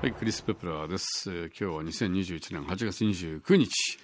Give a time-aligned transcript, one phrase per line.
[0.00, 1.30] はい、クリス・ペプラーです。
[1.30, 3.98] えー今日は2021年8月29日、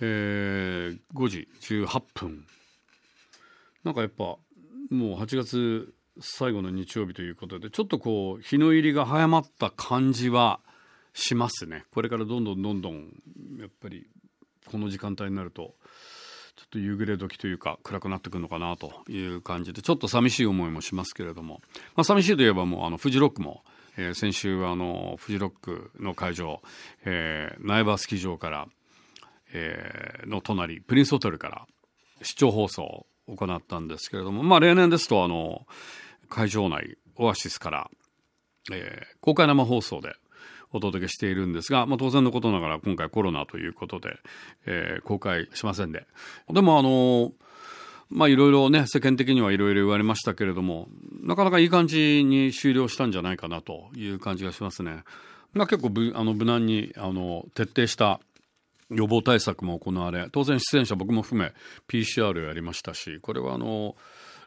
[0.00, 2.44] えー5時18分。
[3.84, 4.40] なんかやっぱ、も
[4.90, 10.58] う8月最後の日曜日ということで、ちょっとこう、日の入りが早まった感じは
[11.14, 11.84] しますね。
[11.92, 13.12] これからどんどんどんどん、
[13.60, 14.08] やっぱり、
[14.66, 15.76] この時間帯になると、
[16.56, 21.60] ちょっと夕暮れ時というか暗くなってくるのかなという感じでちょっと寂しい思いもしますけれども、
[21.96, 23.62] まあ、寂しいといえばもうあのフジロックも、
[23.96, 26.60] えー先週あのフジロックの会場、
[27.04, 28.68] えー苗場スキー場から、
[29.52, 31.66] えーの隣プリンスホテルから
[32.22, 35.66] 視聴放送を行ったんですけれどもまあ例年ですとあの
[36.28, 37.90] 会場内オアシスから、
[38.72, 40.14] えー公開生放送で
[40.72, 44.16] お届けしているんですが、まあ、当然のことながら今回コロナということで、
[44.66, 46.06] えー公開しませんで
[46.50, 47.32] でもあの
[48.08, 50.88] まあいろいろね世間的にはいろいろ言われましたけれども
[51.22, 55.02] なかなかいい感じに終了したんじゃないかなという感じがしますね。
[55.54, 58.20] まあ、結構ぶあの無難にあの徹底した
[58.94, 61.52] 予防対策も行われ当然出演者僕も含め
[61.88, 63.96] PCR をやりましたしこれはあの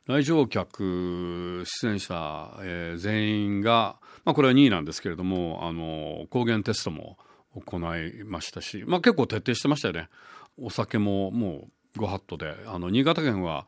[0.07, 7.17] 来場客出演者、えー全員が、まあ、これは2位なんですけれどもあの抗原テストも
[7.55, 10.09] 行いましたし、まあ、結構徹底してましたよね。
[10.57, 13.67] お酒ももうご法度であの新潟県は、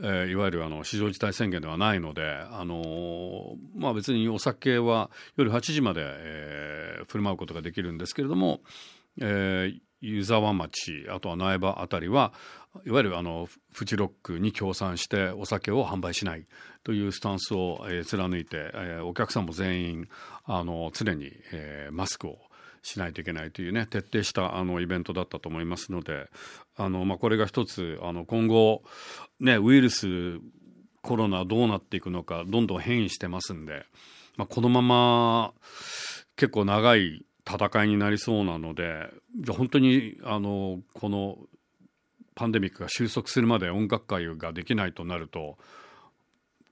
[0.00, 8.60] えーいわゆるあの非常事態宣言ではないので、あのーまあ、別にお酒は夜8時まで、えー振る舞うことができるんですけれども、
[9.20, 12.34] えー湯沢町あとは苗場あたりは
[12.84, 16.46] いわゆるあのフジロックに協賛してお酒を販売しない
[16.84, 20.08] というスタンスを、えー貫いて、えーお客さんも全員
[20.44, 22.38] あの常に、えーマスクを
[22.86, 26.28] しないといけないというね徹底したあのイベントだったと思いますので
[26.76, 28.82] あの、まあ、これが一つあの今後
[29.40, 30.38] ねウイルス
[31.02, 33.84] コロナどうなっていくのかどんどん変異してますんで、
[34.36, 35.52] まあ、このまま
[36.36, 39.08] 結構長い戦いになりそうなので
[39.40, 41.38] じゃ本当にあのこの
[42.36, 45.58] パンデミックが収束するまで音楽会ができないとなると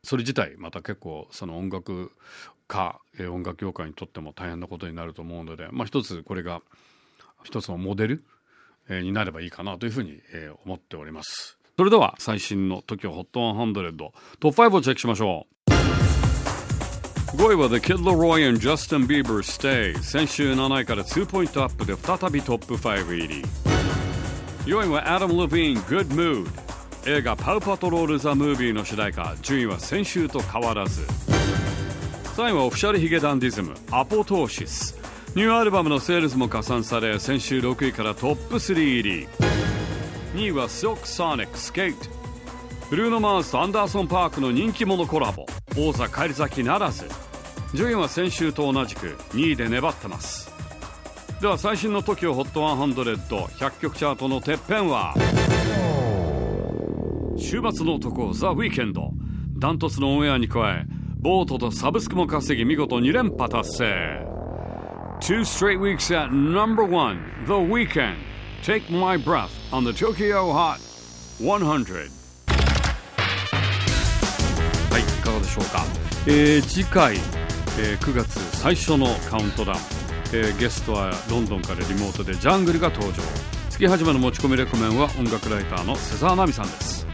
[0.05, 2.13] それ自体また結構その音楽
[2.69, 6.63] 家音楽業界にとっても大変なことになると思うので、まあ、一つこれが
[7.43, 8.25] 一つのモデル、
[8.89, 10.21] になればいいかなというふうに、
[10.65, 11.59] 思っております。
[11.77, 13.97] それでは最新の TOKIOHOT100
[14.39, 15.55] トップ5をチェックしましょう。
[17.37, 19.99] 5位は The Kid Laroi and Justin Bieber Stay.
[20.01, 23.43] 先週7位から2ポイントアップで再びトップ5入り。
[24.67, 26.64] 4位は Adam Levine Good Mood
[27.07, 31.03] 映画パウパトロール・ザ・ムービーの主題歌順位は先週と変わらず。
[32.37, 34.99] 3位はオフィシャルヒゲダンディズムアポトーシス。
[35.35, 39.27] ニューアルバムのセールスも加算され先週6位からトップ3入り。
[40.35, 41.95] 2位は Silk Sonic Skate
[42.89, 45.45] ブルーノ・マーズとアンダーソン・パークの人気者コラボ。
[45.77, 47.07] 王座返り咲きならず。
[47.75, 50.51] 順位は先週と同じく2位で粘ってます。
[51.39, 55.15] では最新の TOKIOHOT100100 曲チャートのてっぺんは。
[57.55, 59.13] 週末の男ザ・ウィーケンド。
[59.59, 60.87] ダントツのオンエアに加え
[61.21, 64.27] ボートとサブスクも稼ぎ見事2連覇達成。
[65.21, 68.17] Two straight weeks at number one The Weekend
[68.65, 70.81] Take My Breath on the Tokyo Hot
[71.39, 71.77] 100は
[74.99, 75.85] いいかがでしょうか、
[76.27, 79.79] えー次回、えー9月最初のカウントダウン、
[80.33, 83.23] えーゲストはロンドンからリモートでジャングルが登場。
[83.71, 87.14] 月始めの持ち込みレコメンは音楽ライターの瀬沢奈美さんです。